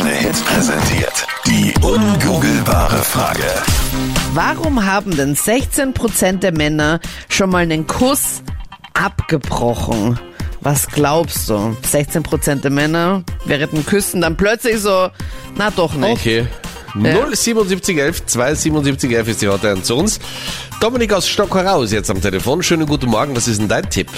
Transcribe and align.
Krone 0.00 0.14
Hits 0.14 0.40
präsentiert. 0.40 1.26
Die 1.46 1.74
ungoogelbare 1.82 2.96
Frage. 3.04 3.44
Warum 4.32 4.86
haben 4.86 5.14
denn 5.14 5.36
16% 5.36 6.38
der 6.38 6.52
Männer 6.52 7.00
schon 7.28 7.50
mal 7.50 7.58
einen 7.58 7.86
Kuss 7.86 8.42
abgebrochen? 8.94 10.18
Was 10.62 10.88
glaubst 10.88 11.50
du? 11.50 11.76
16% 11.84 12.62
der 12.62 12.70
Männer 12.70 13.24
während 13.44 13.86
Küssen 13.86 14.22
dann 14.22 14.38
plötzlich 14.38 14.78
so, 14.78 15.10
na 15.56 15.70
doch 15.70 15.92
nicht. 15.92 16.12
Okay. 16.12 16.46
07711 16.94 18.24
27711 18.24 19.28
ist 19.28 19.42
die 19.42 19.48
Hotline 19.48 19.82
zu 19.82 19.96
uns. 19.96 20.18
Dominik 20.80 21.12
aus 21.12 21.28
Stockholm 21.28 21.86
jetzt 21.88 22.10
am 22.10 22.22
Telefon. 22.22 22.62
Schönen 22.62 22.86
guten 22.86 23.10
Morgen, 23.10 23.36
was 23.36 23.46
ist 23.48 23.60
denn 23.60 23.68
dein 23.68 23.88
Tipp? 23.90 24.08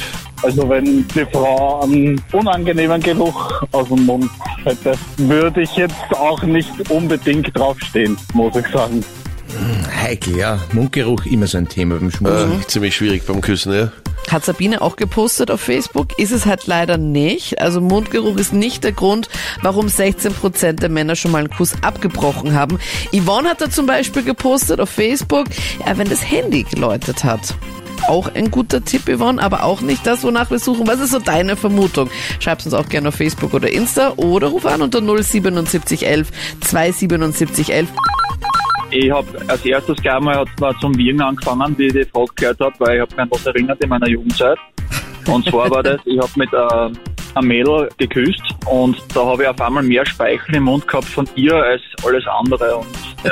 Also 0.45 0.69
wenn 0.69 1.07
die 1.09 1.27
Frau 1.33 1.83
einen 1.83 2.23
unangenehmen 2.31 3.01
Geruch 3.01 3.65
aus 3.73 3.89
dem 3.89 4.07
Mund 4.07 4.31
hätte, 4.65 4.95
würde 5.17 5.63
ich 5.63 5.77
jetzt 5.77 6.13
auch 6.13 6.43
nicht 6.43 6.91
unbedingt 6.91 7.57
draufstehen, 7.57 8.17
muss 8.35 8.57
ich 8.57 8.67
sagen. 8.69 9.05
Heikel, 10.03 10.37
ja. 10.37 10.59
Mundgeruch 10.73 11.27
immer 11.27 11.47
so 11.47 11.59
ein 11.59 11.69
Thema 11.69 11.97
beim 11.97 12.11
Schmusen. 12.11 12.61
Äh, 12.61 12.67
ziemlich 12.67 12.97
schwierig 12.97 13.25
beim 13.27 13.41
Küssen, 13.41 13.73
ja? 13.73 13.93
Hat 14.31 14.45
Sabine 14.45 14.83
auch 14.83 14.97
gepostet 14.97 15.51
auf 15.51 15.61
Facebook, 15.61 16.19
ist 16.19 16.33
es 16.33 16.47
halt 16.47 16.67
leider 16.67 16.97
nicht. 16.97 17.61
Also 17.61 17.81
Mundgeruch 17.81 18.37
ist 18.37 18.53
nicht 18.53 18.85
der 18.85 18.93
Grund, 18.93 19.29
warum 19.63 19.87
16% 19.87 20.75
der 20.75 20.89
Männer 20.89 21.17
schon 21.17 21.33
mal 21.33 21.39
einen 21.39 21.51
Kuss 21.51 21.75
abgebrochen 21.83 22.55
haben. 22.55 22.79
Yvonne 23.13 23.51
hat 23.51 23.61
da 23.61 23.69
zum 23.69 23.87
Beispiel 23.87 24.23
gepostet 24.23 24.81
auf 24.81 24.91
Facebook, 24.91 25.47
ja, 25.87 25.99
wenn 25.99 26.09
das 26.09 26.29
Handy 26.29 26.63
geläutet 26.63 27.25
hat. 27.25 27.55
Auch 28.09 28.35
ein 28.35 28.51
guter 28.51 28.85
Tipp, 28.85 29.03
Yvonne, 29.09 29.43
aber 29.43 29.65
auch 29.65 29.81
nicht 29.81 30.07
das, 30.07 30.25
wonach 30.25 30.51
wir 30.51 30.59
suchen. 30.59 30.87
Was 30.87 31.01
ist 31.01 31.13
so 31.13 31.19
deine 31.19 31.57
Vermutung? 31.57 32.11
Schreib's 32.41 32.65
uns 32.65 32.75
auch 32.75 32.89
gerne 32.89 33.09
auf 33.09 33.15
Facebook 33.15 33.55
oder 33.55 33.73
Insta 33.73 34.13
oder 34.17 34.49
ruf 34.49 34.67
an 34.67 34.83
unter 34.83 35.01
07711 35.01 36.31
27711. 36.61 37.89
Ich 38.91 39.11
habe 39.11 39.27
als 39.49 39.65
erstes 39.65 39.97
gleich 40.03 40.21
mal 40.21 40.37
hat's 40.37 40.51
mir 40.61 40.79
zum 40.81 40.97
Wirken 40.99 41.23
angefangen, 41.23 41.75
wie 41.79 41.87
ich 41.87 41.93
die 41.95 42.05
Frage 42.05 42.31
gehört 42.37 42.61
habe, 42.61 42.75
weil 42.79 42.97
ich 42.97 43.01
habe 43.01 43.15
mich 43.15 43.21
an 43.21 43.31
was 43.31 43.47
erinnert 43.47 43.83
in 43.83 43.89
meiner 43.89 44.09
Jugendzeit. 44.09 44.59
Und 45.27 45.49
zwar 45.49 45.71
war 45.71 45.83
das, 45.83 46.01
ich 46.05 46.19
habe 46.19 46.31
mit 46.37 46.53
äh, 46.53 46.91
einem 47.35 47.49
Mädel 47.49 47.89
geküsst 47.97 48.43
und 48.67 48.97
da 49.15 49.25
habe 49.25 49.45
ich 49.45 49.49
auf 49.49 49.61
einmal 49.61 49.83
mehr 49.83 50.05
Speichel 50.05 50.57
im 50.57 50.65
Mund 50.65 50.87
gehabt 50.87 51.07
von 51.07 51.29
ihr 51.37 51.55
als 51.55 51.81
alles 52.05 52.25
andere 52.27 52.77
und 52.77 52.87
äh, 53.25 53.31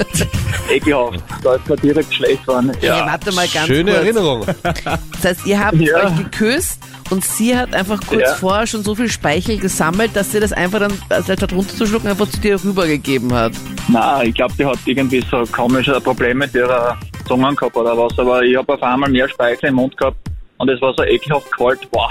ekelhaft. 0.70 1.20
Da 1.42 1.54
ist 1.54 1.68
mir 1.68 1.76
direkt 1.76 2.14
schlecht 2.14 2.46
geworden. 2.46 2.72
Hey, 2.80 2.88
Ja. 2.88 3.06
warte 3.06 3.32
mal 3.32 3.46
ganz 3.48 3.66
Schöne 3.66 3.92
kurz. 3.92 4.04
Erinnerung. 4.04 4.46
Das 4.62 5.24
heißt, 5.24 5.46
ihr 5.46 5.64
habt 5.64 5.76
Ja. 5.80 6.06
euch 6.06 6.16
geküsst 6.16 6.80
und 7.10 7.24
sie 7.24 7.56
hat 7.56 7.74
einfach 7.74 8.00
kurz 8.06 8.22
Ja. 8.22 8.34
vorher 8.34 8.66
schon 8.66 8.82
so 8.84 8.94
viel 8.94 9.08
Speichel 9.10 9.58
gesammelt, 9.58 10.14
dass 10.14 10.32
sie 10.32 10.40
das 10.40 10.52
einfach 10.52 10.78
dann, 10.80 10.92
statt 11.24 11.52
runterzuschlucken, 11.52 12.08
einfach 12.10 12.28
zu 12.28 12.40
dir 12.40 12.62
rübergegeben 12.62 13.32
hat. 13.32 13.52
Nein, 13.88 14.28
ich 14.28 14.34
glaube, 14.34 14.54
die 14.58 14.64
hat 14.64 14.78
irgendwie 14.84 15.24
so 15.30 15.42
komische 15.50 16.00
Probleme 16.00 16.46
mit 16.46 16.54
ihrer 16.54 16.96
Zunge 17.26 17.54
gehabt 17.54 17.76
oder 17.76 17.96
was, 17.96 18.18
aber 18.18 18.42
ich 18.42 18.56
habe 18.56 18.72
auf 18.74 18.82
einmal 18.82 19.10
mehr 19.10 19.28
Speichel 19.28 19.68
im 19.70 19.76
Mund 19.76 19.96
gehabt 19.96 20.16
und 20.58 20.68
es 20.68 20.80
war 20.80 20.94
so 20.96 21.02
ekelhaft 21.04 21.50
kalt. 21.56 21.90
Boah. 21.90 22.10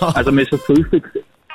Also 0.14 0.32
mir 0.32 0.42
ist 0.42 0.52
das 0.54 0.60
Frühstück, 0.62 1.10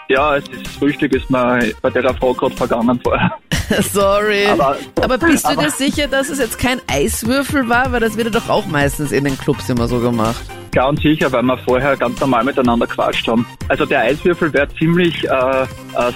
ja, 0.07 0.35
es 0.37 0.43
ist, 0.43 0.67
das 0.67 0.73
Frühstück 0.75 1.11
ist 1.15 1.27
mir 1.31 1.71
bei 1.81 1.89
der 1.89 2.13
Frau 2.13 2.31
gerade 2.31 2.55
vergangen 2.55 2.99
vorher. 3.03 3.31
Sorry. 3.91 4.45
Aber, 4.47 4.77
Aber- 5.01 5.17
bist 5.17 5.45
du 5.45 5.49
aber- 5.49 5.63
dir 5.63 5.69
sicher, 5.71 6.07
dass 6.07 6.29
es 6.29 6.39
jetzt 6.39 6.59
kein 6.59 6.81
Eiswürfel 6.87 7.67
war? 7.69 7.91
Weil 7.91 7.99
das 7.99 8.17
wird 8.17 8.33
ja 8.33 8.39
doch 8.39 8.49
auch 8.49 8.65
meistens 8.65 9.11
in 9.11 9.23
den 9.23 9.37
Clubs 9.37 9.69
immer 9.69 9.87
so 9.87 9.99
gemacht. 9.99 10.43
Ganz 10.71 11.01
sicher, 11.01 11.31
weil 11.31 11.43
wir 11.43 11.57
vorher 11.59 11.95
ganz 11.95 12.19
normal 12.19 12.43
miteinander 12.43 12.85
quatscht 12.85 13.27
haben. 13.27 13.45
Also 13.69 13.85
der 13.85 14.01
Eiswürfel 14.01 14.51
wäre 14.53 14.67
ziemlich 14.77 15.23
äh, 15.23 15.29
äh, 15.63 15.65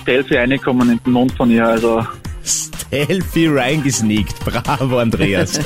stealthy 0.02 0.36
reingekommen 0.36 0.92
in 0.92 1.00
den 1.03 1.14
Mund 1.14 1.31
von 1.38 1.50
ihr. 1.50 1.66
Also 1.66 2.05
Selfie 2.92 3.48
reingesneakt. 3.48 4.40
Bravo, 4.44 5.00
Andreas. 5.00 5.59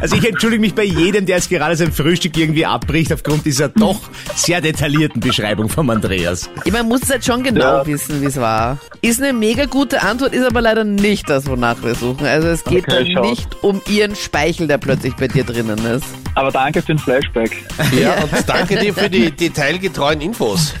also 0.00 0.16
ich 0.16 0.28
entschuldige 0.28 0.60
mich 0.60 0.74
bei 0.74 0.84
jedem, 0.84 1.26
der 1.26 1.36
es 1.38 1.48
gerade 1.48 1.76
sein 1.76 1.92
Frühstück 1.92 2.36
irgendwie 2.36 2.66
abbricht, 2.66 3.12
aufgrund 3.12 3.46
dieser 3.46 3.68
doch 3.68 4.00
sehr 4.34 4.60
detaillierten 4.60 5.20
Beschreibung 5.20 5.68
vom 5.68 5.90
Andreas. 5.90 6.50
Ich 6.64 6.72
man 6.72 6.86
muss 6.86 7.08
jetzt 7.08 7.26
schon 7.26 7.42
genau 7.42 7.78
Ja. 7.78 7.86
wissen, 7.86 8.20
wie 8.20 8.26
es 8.26 8.36
war. 8.36 8.78
Ist 9.02 9.22
eine 9.22 9.32
mega 9.32 9.66
gute 9.66 10.02
Antwort, 10.02 10.32
ist 10.34 10.44
aber 10.46 10.60
leider 10.60 10.84
nicht 10.84 11.28
das, 11.30 11.46
wonach 11.46 11.76
wir 11.82 11.94
suchen. 11.94 12.26
Also 12.26 12.48
es 12.48 12.64
geht 12.64 12.88
Okay, 12.88 13.12
dann 13.14 13.22
nicht 13.30 13.62
um 13.62 13.80
ihren 13.88 14.16
Speichel, 14.16 14.66
der 14.66 14.78
plötzlich 14.78 15.14
bei 15.14 15.28
dir 15.28 15.44
drinnen 15.44 15.78
ist. 15.86 16.04
Aber 16.34 16.50
danke 16.50 16.80
für 16.80 16.88
den 16.88 16.98
Flashback. 16.98 17.64
Ja, 18.00 18.14
und 18.22 18.30
danke 18.46 18.76
dir 18.78 18.94
für 18.94 19.08
die 19.10 19.30
detailgetreuen 19.30 20.20
Infos. 20.20 20.74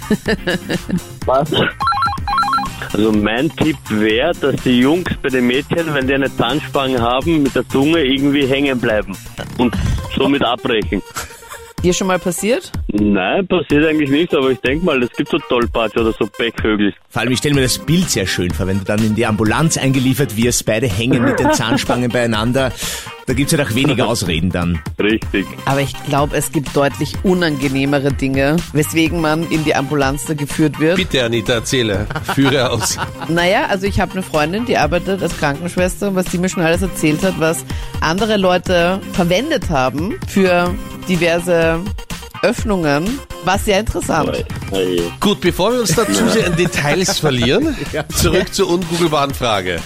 Was? 1.26 1.50
Also 2.98 3.12
mein 3.12 3.48
Tipp 3.54 3.76
wäre, 3.90 4.32
dass 4.32 4.56
die 4.64 4.80
Jungs 4.80 5.08
bei 5.22 5.28
den 5.28 5.46
Mädchen, 5.46 5.94
wenn 5.94 6.08
die 6.08 6.14
eine 6.14 6.36
Zahnspange 6.36 7.00
haben, 7.00 7.44
mit 7.44 7.54
der 7.54 7.66
Zunge 7.68 8.02
irgendwie 8.02 8.44
hängen 8.44 8.80
bleiben 8.80 9.16
und 9.56 9.72
somit 10.16 10.42
abbrechen. 10.42 11.00
Dir 11.88 11.94
schon 11.94 12.08
mal 12.08 12.18
passiert? 12.18 12.70
Nein, 12.88 13.46
passiert 13.46 13.86
eigentlich 13.86 14.10
nicht, 14.10 14.34
aber 14.34 14.50
ich 14.50 14.58
denke 14.58 14.84
mal, 14.84 15.02
es 15.02 15.10
gibt 15.12 15.30
so 15.30 15.38
Tollpatsch 15.38 15.96
oder 15.96 16.12
so 16.12 16.26
Pechvögel. 16.26 16.92
Vor 17.08 17.22
allem, 17.22 17.32
ich 17.32 17.38
stelle 17.38 17.54
mir 17.54 17.62
das 17.62 17.78
Bild 17.78 18.10
sehr 18.10 18.26
schön 18.26 18.50
vor, 18.50 18.66
wenn 18.66 18.80
du 18.80 18.84
dann 18.84 19.02
in 19.02 19.14
die 19.14 19.24
Ambulanz 19.24 19.78
eingeliefert 19.78 20.36
wirst, 20.36 20.66
beide 20.66 20.86
hängen 20.86 21.24
mit 21.24 21.38
den 21.38 21.50
Zahnspangen 21.54 22.10
beieinander. 22.10 22.72
Da 23.26 23.32
gibt's 23.32 23.52
ja 23.52 23.64
doch 23.64 23.74
weniger 23.74 24.06
Ausreden 24.08 24.50
dann. 24.50 24.82
Richtig. 25.00 25.46
Aber 25.64 25.80
ich 25.80 25.94
glaube, 26.04 26.36
es 26.36 26.52
gibt 26.52 26.76
deutlich 26.76 27.14
unangenehmere 27.22 28.12
Dinge, 28.12 28.56
weswegen 28.74 29.22
man 29.22 29.50
in 29.50 29.64
die 29.64 29.74
Ambulanz 29.74 30.26
da 30.26 30.34
geführt 30.34 30.78
wird. 30.78 30.96
Bitte, 30.96 31.24
Anita, 31.24 31.54
erzähle. 31.54 32.06
Führe 32.34 32.70
aus. 32.70 32.98
Naja, 33.28 33.66
also 33.70 33.86
ich 33.86 33.98
habe 34.00 34.12
eine 34.12 34.22
Freundin, 34.22 34.66
die 34.66 34.76
arbeitet 34.76 35.22
als 35.22 35.38
Krankenschwester 35.38 36.08
und 36.08 36.16
was 36.16 36.26
die 36.26 36.38
mir 36.38 36.50
schon 36.50 36.62
alles 36.62 36.82
erzählt 36.82 37.22
hat, 37.22 37.38
was 37.38 37.64
andere 38.00 38.36
Leute 38.36 39.00
verwendet 39.12 39.70
haben 39.70 40.18
für 40.26 40.74
diverse 41.08 41.80
Öffnungen, 42.42 43.18
war 43.44 43.58
sehr 43.58 43.80
interessant. 43.80 44.44
Gut, 45.20 45.40
bevor 45.40 45.72
wir 45.72 45.80
uns 45.80 45.94
da 45.94 46.06
zu 46.06 46.28
sehr 46.28 46.46
in 46.46 46.56
Details 46.56 47.18
verlieren, 47.18 47.76
zurück 48.14 48.52
zur 48.52 48.68
ungoogelbaren 48.68 49.34
Frage. 49.34 49.80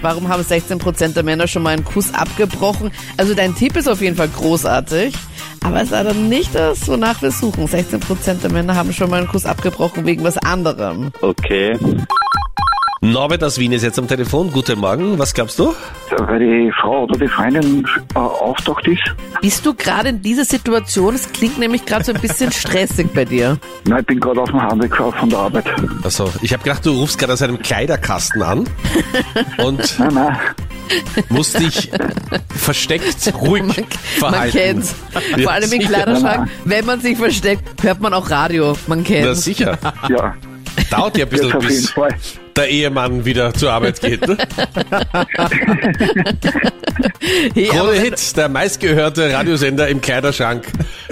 Warum 0.00 0.28
haben 0.28 0.44
16% 0.44 1.14
der 1.14 1.24
Männer 1.24 1.48
schon 1.48 1.62
mal 1.64 1.70
einen 1.70 1.84
Kuss 1.84 2.14
abgebrochen? 2.14 2.92
Also 3.16 3.34
dein 3.34 3.56
Tipp 3.56 3.76
ist 3.76 3.88
auf 3.88 4.00
jeden 4.00 4.14
Fall 4.16 4.28
großartig, 4.28 5.12
aber 5.64 5.78
es 5.78 5.84
ist 5.84 5.90
leider 5.90 6.14
nicht 6.14 6.54
das, 6.54 6.86
wonach 6.86 7.20
wir 7.20 7.32
suchen. 7.32 7.66
16% 7.66 8.34
der 8.34 8.52
Männer 8.52 8.76
haben 8.76 8.92
schon 8.92 9.10
mal 9.10 9.18
einen 9.18 9.28
Kuss 9.28 9.44
abgebrochen 9.44 10.06
wegen 10.06 10.22
was 10.22 10.38
anderem. 10.38 11.10
Okay. 11.20 11.76
Norbert 13.00 13.44
aus 13.44 13.58
Wien 13.58 13.70
ist 13.72 13.82
jetzt 13.84 13.98
am 13.98 14.08
Telefon. 14.08 14.50
Guten 14.50 14.80
Morgen, 14.80 15.18
was 15.18 15.32
glaubst 15.32 15.58
du? 15.58 15.72
weil 16.16 16.38
die 16.40 16.72
Frau 16.80 17.04
oder 17.04 17.16
die 17.18 17.28
Freundin 17.28 17.86
äh, 18.14 18.18
auftaucht 18.18 18.86
ist. 18.88 19.02
Bist 19.40 19.64
du 19.64 19.72
gerade 19.74 20.08
in 20.08 20.20
dieser 20.22 20.44
Situation? 20.44 21.14
Es 21.14 21.30
klingt 21.30 21.58
nämlich 21.58 21.84
gerade 21.86 22.04
so 22.04 22.12
ein 22.12 22.20
bisschen 22.20 22.50
stressig 22.52 23.12
bei 23.14 23.24
dir. 23.24 23.56
Nein, 23.86 24.00
ich 24.00 24.06
bin 24.06 24.18
gerade 24.20 24.40
auf 24.40 24.50
dem 24.50 24.60
Heimweg 24.60 24.96
von 24.96 25.30
der 25.30 25.38
Arbeit. 25.38 25.66
Also, 26.02 26.32
ich 26.42 26.52
habe 26.52 26.64
gedacht, 26.64 26.84
du 26.84 26.90
rufst 26.90 27.18
gerade 27.18 27.34
aus 27.34 27.42
einem 27.42 27.60
Kleiderkasten 27.62 28.42
an 28.42 28.68
und 29.64 29.98
Nein, 30.00 30.14
nein, 30.14 30.36
musst 31.28 31.58
dich 31.60 31.90
versteckt 32.56 33.32
ruhig 33.40 33.62
Man 33.62 33.74
verhalten. 34.18 34.56
kennt's. 34.58 34.94
Ja, 35.36 35.42
Vor 35.44 35.52
allem 35.52 35.70
im. 35.72 35.80
Kleiderschrank. 35.80 36.50
Wenn 36.64 36.84
man 36.84 37.00
sich 37.00 37.16
versteckt, 37.16 37.82
hört 37.82 38.00
man 38.00 38.12
auch 38.12 38.28
Radio. 38.30 38.76
Man 38.88 39.00
Na 39.00 39.04
kennt's. 39.04 39.44
sicher. 39.44 39.78
ja, 40.08 40.34
Dauert 40.90 41.16
ja 41.16 41.26
ein 41.26 41.30
bisschen, 41.30 41.46
jetzt 41.48 41.56
auf 41.56 41.70
jeden 41.70 41.86
Fall. 41.86 42.14
Der 42.58 42.68
Ehemann 42.68 43.24
wieder 43.24 43.54
zur 43.54 43.72
Arbeit 43.72 44.00
geht. 44.00 44.26
Ne? 44.26 44.36
Krone 47.70 47.92
Hit, 47.92 48.36
der 48.36 48.48
meistgehörte 48.48 49.32
Radiosender 49.32 49.88
im 49.88 50.00
Kleiderschrank, 50.00 50.66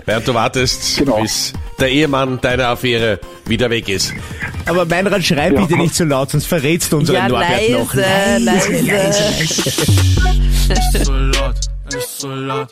während 0.04 0.26
du 0.28 0.34
wartest, 0.34 0.98
Genau. 0.98 1.20
bis 1.22 1.52
der 1.78 1.90
Ehemann 1.90 2.40
deiner 2.40 2.68
Affäre 2.68 3.20
wieder 3.46 3.70
weg 3.70 3.88
ist. 3.88 4.12
Aber 4.66 4.84
Meinrad, 4.84 5.22
schrei 5.24 5.50
Ja. 5.52 5.60
bitte 5.60 5.76
nicht 5.78 5.94
so 5.94 6.04
laut, 6.04 6.30
sonst 6.30 6.46
verrätst 6.46 6.92
du 6.92 6.98
unseren 6.98 7.16
Ja, 7.16 7.28
Norbert 7.28 7.50
leise, 7.50 7.72
noch. 7.72 7.94
leise. 7.94 8.84
so 11.04 11.12
laut, 11.12 11.54
nicht 11.92 12.08
so 12.08 12.28
laut. 12.28 12.68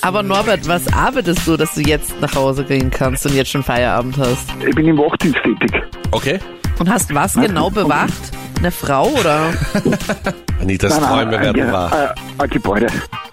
Aber 0.00 0.22
Norbert, 0.22 0.66
was 0.68 0.86
arbeitest 0.92 1.46
du, 1.46 1.56
dass 1.56 1.74
du 1.74 1.80
jetzt 1.80 2.12
nach 2.20 2.34
Hause 2.34 2.62
gehen 2.64 2.90
kannst 2.90 3.26
und 3.26 3.34
jetzt 3.34 3.50
schon 3.50 3.62
Feierabend 3.64 4.16
hast? 4.16 4.46
Ich 4.66 4.74
bin 4.74 4.86
im 4.86 4.96
Wachdienst 4.96 5.38
tätig. 5.42 5.82
Okay? 6.12 6.38
Und 6.78 6.90
hast 6.90 7.14
was 7.14 7.34
genau 7.34 7.70
bewacht? 7.70 8.12
Eine 8.58 8.70
Frau 8.70 9.08
oder? 9.08 9.52
Anitas 10.60 10.92
Nein, 10.92 11.00
nein, 11.00 11.10
Träume 11.30 11.40
werden 11.42 11.72
wahr. 11.72 12.14
äh, 12.38 12.42
ein 12.42 12.50
Gebäude. 12.50 12.86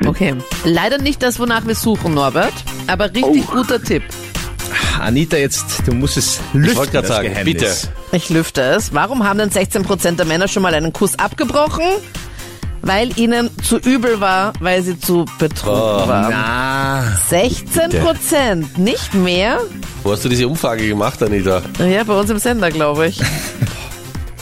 Okay. 0.06 0.36
Leider 0.66 0.98
nicht 0.98 1.22
das, 1.24 1.40
wonach 1.40 1.66
wir 1.66 1.76
suchen, 1.76 2.14
Norbert. 2.14 2.54
Aber 2.88 3.06
richtig 3.06 3.46
Oh. 3.50 3.52
guter 3.54 3.82
Tipp. 3.82 4.04
Anita, 5.00 5.38
jetzt, 5.38 5.86
du 5.88 5.94
musst 5.94 6.18
es 6.18 6.40
lüften, 6.54 6.72
Ich 6.72 6.78
wollte 6.78 6.92
gerade 6.92 7.08
das 7.08 7.16
sagen, 7.18 7.30
Geheimnis. 7.30 7.54
bitte. 7.54 7.72
Ich 8.12 8.30
lüfte 8.30 8.62
es. 8.62 8.94
Warum 8.94 9.24
haben 9.24 9.40
denn 9.40 9.50
16% 9.50 10.16
der 10.18 10.26
Männer 10.26 10.48
schon 10.48 10.64
mal 10.64 10.74
einen 10.74 10.94
Kuss 10.94 11.18
abgebrochen? 11.18 11.84
Weil 12.86 13.18
ihnen 13.18 13.50
zu 13.64 13.78
übel 13.78 14.20
war, 14.20 14.52
weil 14.60 14.82
sie 14.84 15.00
zu 15.00 15.26
betrunken 15.40 16.10
waren. 16.10 16.30
Na, 16.30 17.04
16%, 17.30 18.78
nicht 18.78 19.14
mehr? 19.14 19.60
Wo 20.04 20.12
hast 20.12 20.26
du 20.26 20.30
diese 20.30 20.46
Umfrage 20.48 20.86
gemacht, 20.88 21.24
Anita? 21.24 21.62
Ja, 21.80 22.04
bei 22.04 22.14
uns 22.14 22.30
im 22.30 22.40
Sender, 22.40 22.70
glaube 22.72 23.08
ich. 23.08 23.22